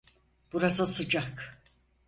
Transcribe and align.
Burası 0.53 0.85
sıcak. 0.85 1.61